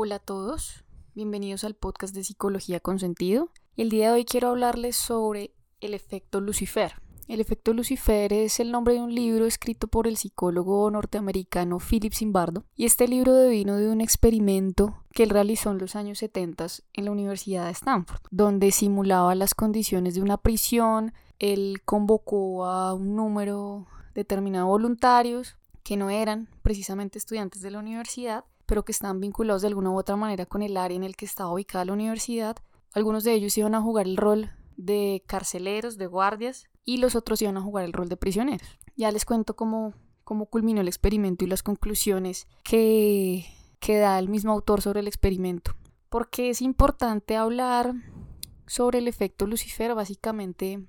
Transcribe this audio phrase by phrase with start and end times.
[0.00, 0.84] Hola a todos,
[1.16, 3.50] bienvenidos al podcast de Psicología con Sentido.
[3.76, 7.02] El día de hoy quiero hablarles sobre el efecto Lucifer.
[7.26, 12.14] El efecto Lucifer es el nombre de un libro escrito por el psicólogo norteamericano Philip
[12.14, 16.64] Zimbardo y este libro devino de un experimento que él realizó en los años 70
[16.92, 22.94] en la Universidad de Stanford, donde simulaba las condiciones de una prisión, él convocó a
[22.94, 28.92] un número determinado de voluntarios que no eran precisamente estudiantes de la universidad pero que
[28.92, 31.86] están vinculados de alguna u otra manera con el área en el que estaba ubicada
[31.86, 32.54] la universidad.
[32.92, 37.40] Algunos de ellos iban a jugar el rol de carceleros, de guardias, y los otros
[37.40, 38.68] iban a jugar el rol de prisioneros.
[38.94, 43.46] Ya les cuento cómo, cómo culminó el experimento y las conclusiones que,
[43.80, 45.74] que da el mismo autor sobre el experimento.
[46.10, 47.94] Porque es importante hablar
[48.66, 50.84] sobre el efecto Lucifer, básicamente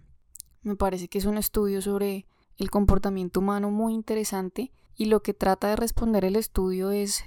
[0.63, 2.25] me parece que es un estudio sobre
[2.57, 7.23] el comportamiento humano muy interesante y lo que trata de responder el estudio es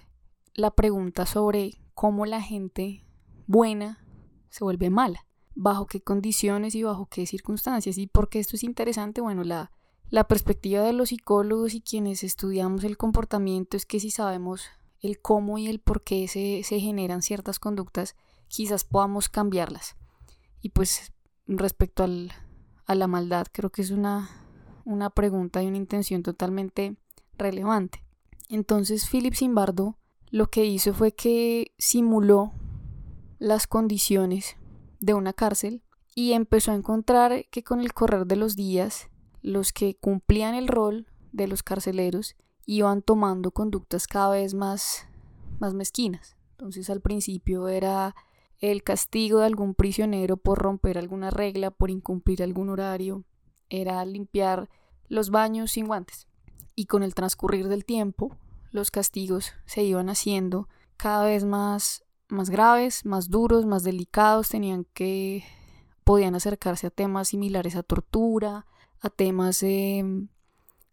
[0.55, 3.05] la pregunta sobre cómo la gente
[3.47, 4.05] buena
[4.48, 7.99] se vuelve mala, bajo qué condiciones y bajo qué circunstancias.
[7.99, 9.73] Y por qué esto es interesante, bueno, la,
[10.10, 14.65] la perspectiva de los psicólogos y quienes estudiamos el comportamiento es que si sabemos
[15.01, 18.15] el cómo y el por qué se, se generan ciertas conductas,
[18.49, 19.96] quizás podamos cambiarlas.
[20.60, 21.12] Y pues
[21.46, 22.30] respecto al,
[22.87, 24.30] a la maldad, creo que es una,
[24.84, 26.96] una pregunta y una intención totalmente
[27.37, 28.05] relevante.
[28.49, 29.96] Entonces, Philip Zimbardo
[30.33, 32.52] lo que hizo fue que simuló
[33.38, 34.57] las condiciones
[34.99, 35.83] de una cárcel
[36.15, 39.11] y empezó a encontrar que con el correr de los días
[39.43, 45.07] los que cumplían el rol de los carceleros iban tomando conductas cada vez más,
[45.61, 46.35] más mezquinas.
[46.52, 48.15] Entonces al principio era
[48.59, 53.24] el castigo de algún prisionero por romper alguna regla, por incumplir algún horario,
[53.69, 54.71] era limpiar
[55.09, 56.27] los baños sin guantes.
[56.74, 58.39] Y con el transcurrir del tiempo,
[58.73, 64.87] los castigos se iban haciendo cada vez más, más graves, más duros, más delicados, tenían
[64.94, 65.44] que
[66.04, 68.66] podían acercarse a temas similares a tortura,
[69.00, 70.28] a temas em,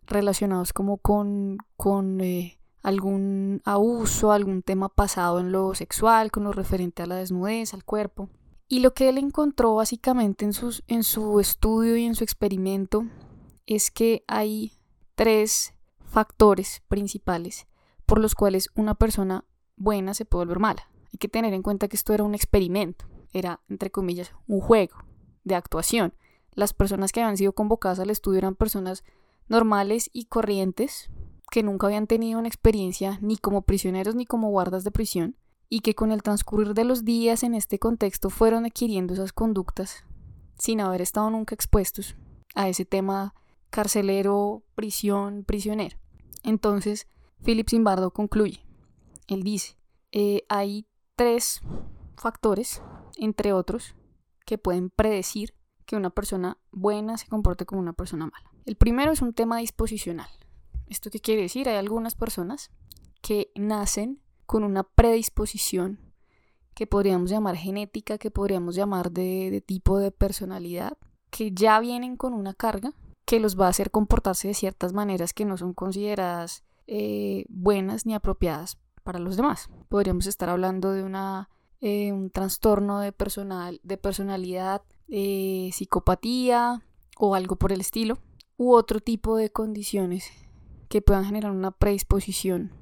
[0.06, 6.52] relacionados como con, con eh, algún abuso, algún tema pasado en lo sexual, con lo
[6.52, 8.30] referente a la desnudez, al cuerpo.
[8.68, 13.06] Y lo que él encontró básicamente en, sus, en su estudio y en su experimento
[13.66, 14.74] es que hay
[15.16, 15.74] tres
[16.04, 17.68] factores principales
[18.10, 19.46] por los cuales una persona
[19.78, 20.90] buena se puede volver mala.
[21.14, 24.96] Hay que tener en cuenta que esto era un experimento, era, entre comillas, un juego
[25.44, 26.16] de actuación.
[26.56, 29.04] Las personas que habían sido convocadas al estudio eran personas
[29.48, 31.12] normales y corrientes,
[31.52, 35.36] que nunca habían tenido una experiencia ni como prisioneros ni como guardas de prisión,
[35.70, 40.04] y que con el transcurrir de los días en este contexto fueron adquiriendo esas conductas
[40.58, 42.16] sin haber estado nunca expuestos
[42.56, 43.36] a ese tema
[43.70, 45.96] carcelero, prisión, prisionero.
[46.44, 47.08] Entonces,
[47.44, 48.66] Philip Zimbardo concluye.
[49.28, 49.78] Él dice,
[50.12, 51.62] eh, hay tres
[52.18, 52.82] factores,
[53.18, 53.96] entre otros,
[54.46, 55.54] que pueden predecir
[55.86, 58.52] que una persona buena se comporte como una persona mala.
[58.66, 60.30] El primero es un tema disposicional.
[60.88, 61.70] ¿Esto qué quiere decir?
[61.70, 62.72] Hay algunas personas
[63.22, 66.00] que nacen con una predisposición
[66.74, 70.98] que podríamos llamar genética, que podríamos llamar de, de tipo de personalidad,
[71.30, 72.94] que ya vienen con una carga
[73.26, 78.08] que los va a hacer comportarse de ciertas maneras que no son consideradas eh, buenas
[78.08, 79.70] ni apropiadas para los demás.
[79.90, 81.48] Podríamos estar hablando de una,
[81.82, 86.84] eh, un trastorno de, personal, de personalidad, eh, psicopatía
[87.16, 88.18] o algo por el estilo,
[88.58, 90.32] u otro tipo de condiciones
[90.90, 92.74] que puedan generar una predisposición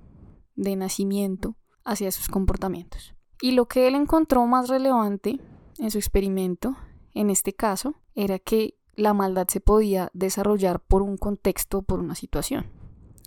[0.56, 3.14] de nacimiento hacia sus comportamientos.
[3.42, 5.42] Y lo que él encontró más relevante
[5.80, 6.78] en su experimento,
[7.14, 12.16] en este caso, era que la maldad se podía desarrollar por un contexto, por una
[12.16, 12.77] situación.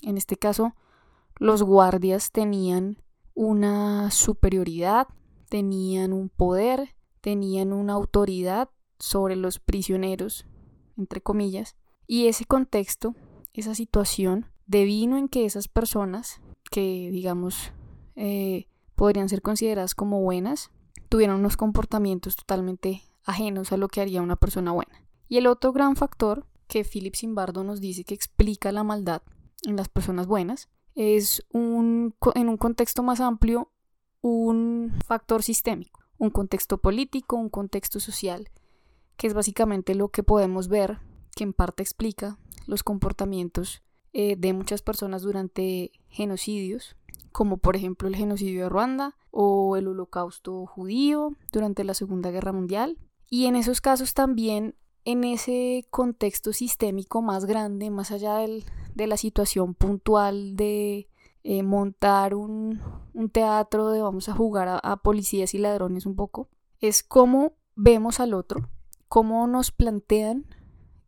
[0.03, 0.75] En este caso,
[1.37, 3.03] los guardias tenían
[3.35, 5.09] una superioridad,
[5.49, 8.69] tenían un poder, tenían una autoridad
[8.99, 10.47] sobre los prisioneros,
[10.97, 13.15] entre comillas, y ese contexto,
[13.53, 16.41] esa situación, devino en que esas personas,
[16.71, 17.73] que digamos
[18.17, 20.71] eh, podrían ser consideradas como buenas,
[21.09, 25.05] tuvieron unos comportamientos totalmente ajenos a lo que haría una persona buena.
[25.29, 29.23] Y el otro gran factor que Philip Zimbardo nos dice que explica la maldad
[29.67, 33.71] en las personas buenas, es un, en un contexto más amplio
[34.23, 38.51] un factor sistémico, un contexto político, un contexto social,
[39.17, 40.99] que es básicamente lo que podemos ver,
[41.35, 46.97] que en parte explica los comportamientos eh, de muchas personas durante genocidios,
[47.33, 52.53] como por ejemplo el genocidio de Ruanda o el holocausto judío durante la Segunda Guerra
[52.53, 52.99] Mundial.
[53.29, 54.75] Y en esos casos también,
[55.05, 58.65] en ese contexto sistémico más grande, más allá del,
[58.95, 61.09] de la situación puntual de
[61.43, 62.81] eh, montar un,
[63.33, 66.49] teatro de vamos a jugar a, policías y ladrones un poco,
[66.81, 68.69] es cómo vemos al otro,
[69.09, 70.47] cómo nos plantean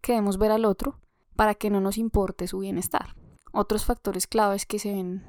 [0.01, 0.99] que debemos ver al otro
[1.37, 3.15] para que no nos importe su bienestar.
[3.53, 5.25] Otros factores claves que se ven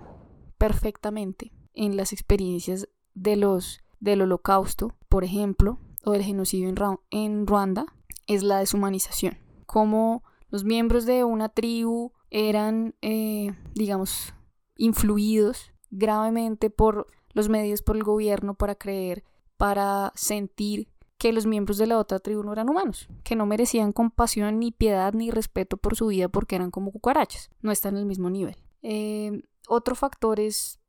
[0.57, 6.73] perfectamente en las experiencias de los del holocausto, por ejemplo, o del genocidio
[7.09, 7.85] en, Ruanda,
[8.27, 9.37] es la deshumanización.
[9.65, 14.33] Cómo los miembros de una tribu eran, eh, digamos,
[14.75, 19.23] influidos gravemente por los medios, por el gobierno, para creer,
[19.57, 23.93] para sentir que los miembros de la otra tribu no eran humanos, que no merecían
[23.93, 28.01] compasión, ni piedad, ni respeto por su vida porque eran como cucarachas, no están en
[28.01, 28.57] el mismo nivel.
[28.81, 30.79] Eh, otro factor es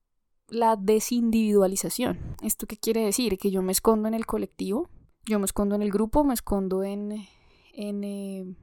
[0.48, 2.19] la desindividualización.
[2.42, 3.38] ¿Esto qué quiere decir?
[3.38, 4.90] Que yo me escondo en el colectivo,
[5.26, 7.26] yo me escondo en el grupo, me escondo en,
[7.72, 8.54] en, eh,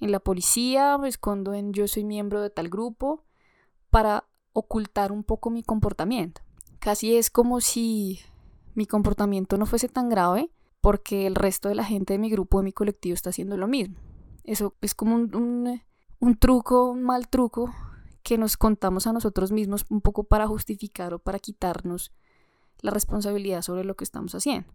[0.00, 3.24] en la policía, me escondo en yo soy miembro de tal grupo
[3.90, 6.42] para ocultar un poco mi comportamiento.
[6.78, 8.20] Casi es como si
[8.74, 10.50] mi comportamiento no fuese tan grave
[10.80, 13.68] porque el resto de la gente de mi grupo, de mi colectivo, está haciendo lo
[13.68, 13.96] mismo.
[14.44, 15.80] Eso es como un,
[16.18, 17.72] un, truco, un mal truco
[18.24, 22.12] que nos contamos a nosotros mismos un poco para justificar o para quitarnos
[22.80, 24.72] la responsabilidad sobre lo que estamos haciendo.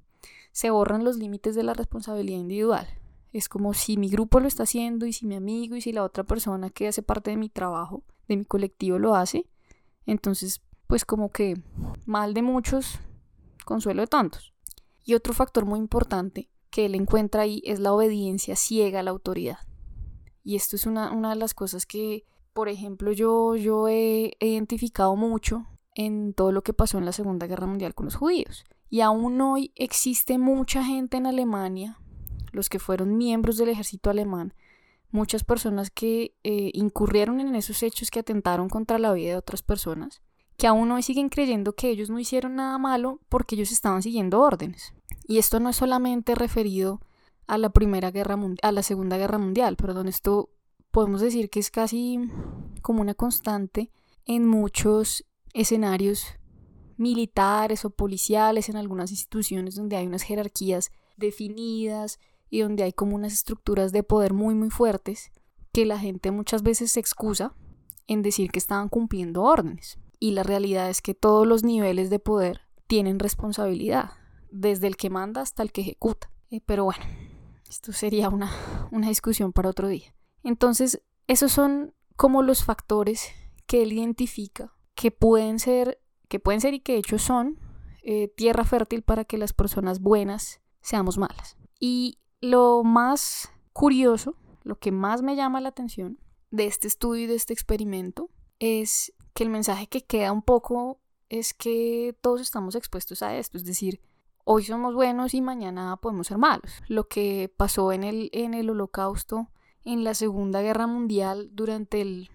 [0.51, 2.87] Se borran los límites de la responsabilidad individual.
[3.33, 6.03] Es como si mi grupo lo está haciendo y si mi amigo y si la
[6.03, 9.45] otra persona que hace parte de mi trabajo, de mi colectivo lo hace,
[10.05, 11.61] entonces pues como que
[12.05, 12.99] mal de muchos,
[13.65, 14.53] consuelo de tantos.
[15.03, 19.11] Y otro factor muy importante que él encuentra ahí es la obediencia ciega a la
[19.11, 19.59] autoridad.
[20.43, 25.65] Y esto es una, de las cosas que, por ejemplo, yo, yo he identificado mucho
[25.93, 28.63] en todo lo que pasó en la Segunda Guerra Mundial con los judíos.
[28.89, 31.99] Y aún hoy existe mucha gente en Alemania,
[32.51, 34.53] los que fueron miembros del ejército alemán,
[35.11, 39.61] muchas personas que eh, incurrieron en esos hechos que atentaron contra la vida de otras
[39.61, 40.21] personas,
[40.57, 44.41] que aún hoy siguen creyendo que ellos no hicieron nada malo porque ellos estaban siguiendo
[44.41, 44.93] órdenes.
[45.27, 47.01] Y esto no es solamente referido
[47.45, 50.49] a la Primera Guerra a la Segunda Guerra Mundial, perdón, esto
[50.91, 52.19] podemos decir que es casi
[52.81, 53.91] como una constante
[54.25, 56.25] en muchos escenarios
[56.97, 63.15] militares o policiales, en algunas instituciones donde hay unas jerarquías definidas y donde hay como
[63.15, 65.31] unas estructuras de poder muy muy fuertes
[65.71, 67.53] que la gente muchas veces se excusa
[68.07, 69.99] en decir que estaban cumpliendo órdenes.
[70.19, 74.11] Y la realidad es que todos los niveles de poder tienen responsabilidad
[74.49, 76.31] desde el que manda hasta el que ejecuta.
[76.49, 77.03] Eh, pero bueno,
[77.69, 78.51] esto sería una,
[78.91, 80.15] una discusión para otro día.
[80.43, 83.29] Entonces, esos son como los factores
[83.67, 87.59] que él identifica que pueden ser, que pueden ser y que de hecho son
[88.03, 91.57] eh, tierra fértil para que las personas buenas seamos malas.
[91.79, 96.19] Y lo más curioso, lo que más me llama la atención
[96.51, 98.29] de este estudio y de este experimento
[98.59, 103.57] es que el mensaje que queda un poco es que todos estamos expuestos a esto,
[103.57, 103.99] es decir,
[104.43, 106.71] hoy somos buenos y mañana podemos ser malos.
[106.87, 109.49] Lo que pasó en el, en el holocausto,
[109.83, 112.29] en la Segunda Guerra Mundial, durante el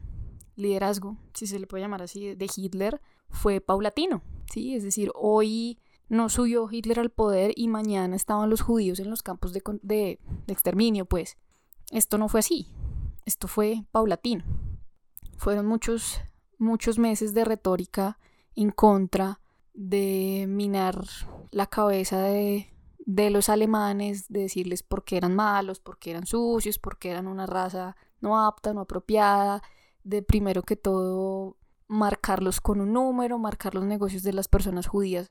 [0.54, 3.00] liderazgo, si se le puede llamar así, de Hitler,
[3.32, 4.22] fue paulatino.
[4.52, 4.74] ¿sí?
[4.74, 9.22] Es decir, hoy no subió Hitler al poder y mañana estaban los judíos en los
[9.22, 11.38] campos de, exterminio, pues.
[11.90, 12.68] Esto no fue así.
[13.24, 14.44] Esto fue paulatino.
[15.36, 16.20] Fueron muchos,
[16.58, 18.18] muchos meses de retórica
[18.54, 19.40] en contra
[19.74, 21.02] de minar
[21.50, 26.26] la cabeza de, de los alemanes, de decirles por qué eran malos, por qué eran
[26.26, 29.62] sucios, por qué eran una raza no apta, no apropiada,
[30.04, 31.56] de primero que todo
[31.92, 35.30] marcarlos con un número, marcar los negocios de las personas judías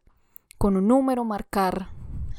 [0.60, 1.90] con un número, marcar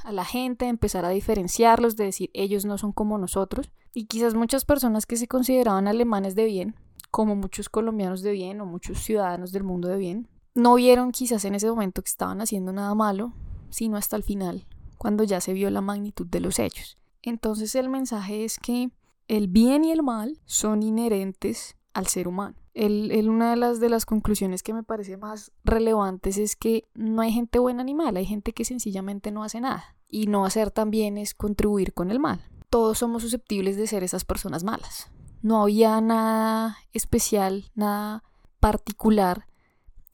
[0.05, 3.73] a la gente, empezar a diferenciarlos, de decir ellos no son como nosotros.
[3.93, 6.77] Y quizás muchas personas que se consideraban alemanes de bien,
[7.11, 11.45] como muchos colombianos de bien o muchos ciudadanos del mundo de bien, no vieron quizás
[11.45, 13.33] en ese momento que estaban haciendo nada malo,
[13.71, 16.97] sino hasta el final, cuando ya se vio la magnitud de los hechos.
[17.23, 18.93] Entonces el mensaje es que
[19.27, 22.62] el bien y el mal son inherentes al ser humano.
[22.75, 27.21] El, una de las, de las conclusiones que me parece más relevantes es que no
[27.21, 29.97] hay gente buena ni mala, hay gente que sencillamente no hace nada.
[30.09, 32.45] Y no hacer también es contribuir con el mal.
[32.71, 35.11] Todos somos susceptibles de ser esas personas malas.
[35.43, 38.23] No había nada especial, nada
[38.61, 39.47] particular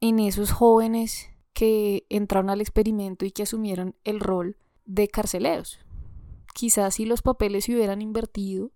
[0.01, 5.81] en esos jóvenes que entraron al experimento y que asumieron el rol de carceleros.
[6.55, 8.73] Quizás si los papeles se hubieran invertido,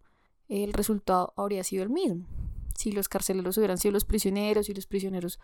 [0.49, 2.27] el resultado habría sido el mismo.
[2.77, 5.39] Si los carceleros hubieran sido los prisioneros y los prisioneros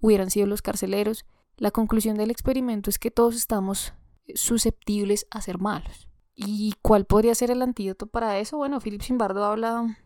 [0.00, 1.24] hubieran sido los carceleros,
[1.56, 3.92] la conclusión del experimento es que todos estamos
[4.34, 6.08] susceptibles a ser malos.
[6.34, 8.56] ¿Y cuál podría ser el antídoto para eso?
[8.56, 9.98] Bueno, Philip Simbardo habla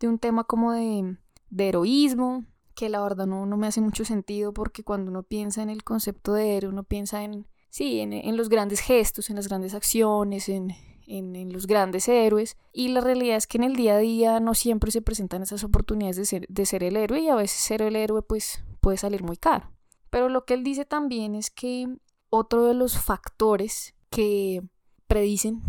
[0.00, 1.18] de un tema como de,
[1.50, 5.62] de heroísmo, que la verdad no, no me hace mucho sentido porque cuando uno piensa
[5.62, 9.48] en el concepto de héroe, uno piensa en, sí, en, los grandes gestos, en las
[9.48, 10.74] grandes acciones, en,
[11.06, 12.56] en, los grandes héroes.
[12.72, 15.64] Y la realidad es que en el día a día no siempre se presentan esas
[15.64, 18.96] oportunidades de ser, de ser el héroe y a veces ser el héroe pues puede
[18.96, 19.70] salir muy caro.
[20.10, 21.88] Pero lo que él dice también es que
[22.30, 24.62] otro de los factores que
[25.06, 25.62] predicen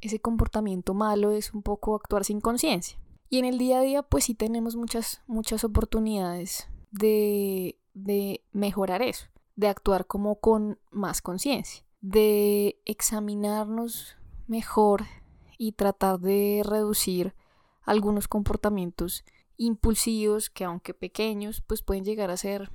[0.00, 2.98] ese comportamiento malo es un poco actuar sin conciencia.
[3.30, 9.02] Y en el día a día pues sí tenemos muchas, muchas oportunidades de, de mejorar
[9.02, 9.26] eso,
[9.56, 14.16] de actuar como con más conciencia, de examinarnos
[14.46, 15.04] mejor
[15.58, 17.34] y tratar de reducir
[17.82, 19.24] algunos comportamientos
[19.56, 22.70] impulsivos que aunque pequeños pues pueden llegar a ser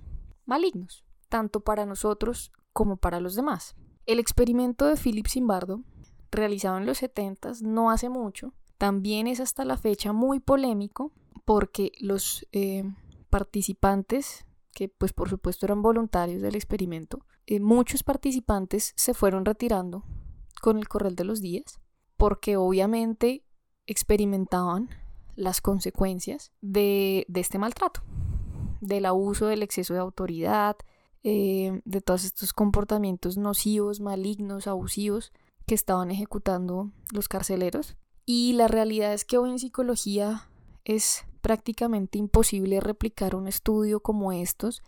[0.45, 3.75] malignos, tanto para nosotros como para los demás.
[4.05, 5.83] El experimento de Philip Zimbardo,
[6.31, 11.11] realizado en los 70 no hace mucho, también es hasta la fecha muy polémico
[11.45, 12.83] porque los eh,
[13.29, 20.05] participantes, que pues por supuesto eran voluntarios del experimento, eh, muchos participantes se fueron retirando
[20.59, 21.79] con el correr de los días
[22.19, 23.45] porque obviamente
[23.87, 24.89] experimentaban
[25.35, 28.01] las consecuencias de, este maltrato,
[28.81, 30.75] del abuso, del exceso de autoridad,
[31.23, 35.31] eh, de todos estos comportamientos nocivos, malignos, abusivos
[35.65, 40.49] que estaban ejecutando los carceleros y la realidad es que hoy en psicología
[40.83, 44.83] es prácticamente imposible replicar un estudio como estos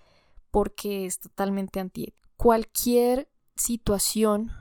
[0.51, 2.27] porque es totalmente antiético.
[2.35, 4.51] Cualquier situación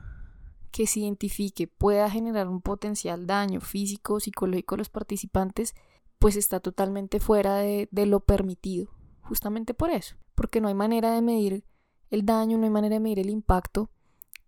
[0.71, 5.75] que se identifique pueda generar un potencial daño físico o psicológico a los participantes,
[6.19, 8.89] pues está totalmente fuera de, de, lo permitido.
[9.21, 11.63] Justamente por eso, porque no hay manera de medir
[12.09, 13.89] el daño, no hay manera de medir el impacto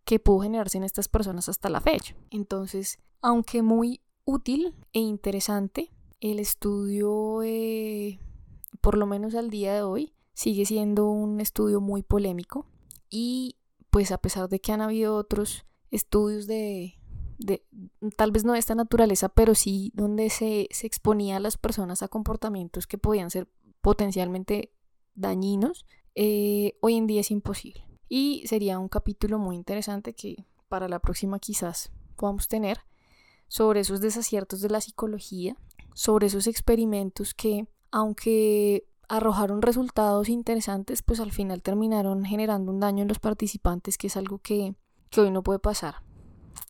[0.05, 2.15] que pudo generarse en estas personas hasta la fecha.
[2.29, 5.91] Entonces, aunque muy útil e interesante.
[6.19, 8.19] El estudio, eh,
[8.81, 12.65] por lo menos al día de hoy, sigue siendo un estudio muy polémico
[13.09, 13.57] y
[13.89, 16.99] pues a pesar de que han habido otros estudios de,
[17.37, 17.63] de
[18.17, 22.03] tal vez no de esta naturaleza, pero sí donde se, se exponía a las personas
[22.03, 23.47] a comportamientos que podían ser
[23.81, 24.73] potencialmente
[25.15, 25.85] dañinos,
[26.15, 27.85] eh, hoy en día es imposible.
[28.09, 32.79] Y sería un capítulo muy interesante que para la próxima quizás podamos tener
[33.47, 35.55] sobre esos desaciertos de la psicología,
[35.93, 43.03] sobre esos experimentos que, aunque arrojaron resultados interesantes, pues al final terminaron generando un daño
[43.03, 44.75] en los participantes, que es algo que,
[45.21, 45.95] hoy no puede pasar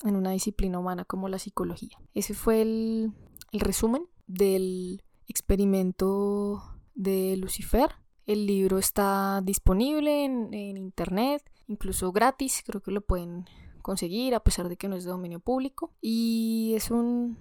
[0.03, 1.97] en una disciplina humana como la psicología.
[2.13, 3.13] Ese fue el,
[3.51, 6.63] resumen del experimento
[6.95, 7.89] de Lucifer.
[8.25, 13.45] El libro está disponible en, en, internet, incluso gratis, creo que lo pueden
[13.81, 15.93] conseguir, a pesar de que no es de dominio público.
[16.01, 17.37] Y es un,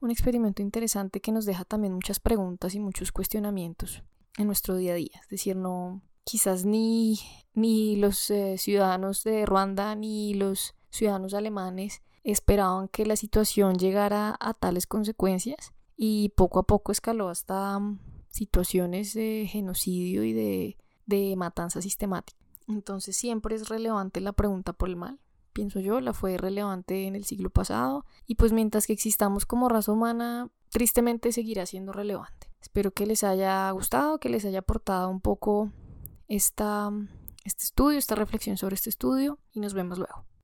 [0.00, 4.02] un experimento interesante que nos deja también muchas preguntas y muchos cuestionamientos
[4.36, 5.20] en nuestro día a día.
[5.22, 7.20] Es decir, no, quizás ni,
[7.54, 14.36] ni los eh, ciudadanos de Ruanda ni los ciudadanos alemanes esperaban que la situación llegara
[14.40, 20.76] a tales consecuencias y poco a poco escaló hasta mm, situaciones de genocidio y de,
[21.06, 22.38] de matanza sistemática.
[22.66, 25.20] Entonces siempre es relevante la pregunta por el mal
[25.52, 29.70] pienso yo, la fue relevante en el siglo pasado y pues mientras que existamos como
[29.70, 32.50] raza humana, tristemente seguirá siendo relevante.
[32.60, 35.72] Espero que les haya gustado, que les haya aportado un poco
[36.28, 36.90] esta,
[37.44, 40.26] este estudio, esta reflexión sobre este estudio y nos vemos luego.